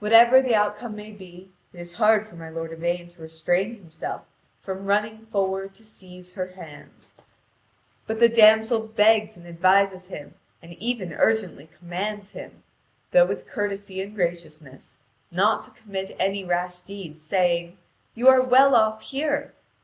[0.00, 4.22] Whatever the outcome may be, it is hard for my lord Yvain to restrain himself
[4.60, 7.12] from running forward to seize her hands.
[8.08, 12.64] But the damsel begs and advises him, and even urgently commands him,
[13.12, 14.98] though with courtesy and graciousness,
[15.30, 17.78] not to commit any rash deed, saying:
[18.16, 19.52] "You are well off here.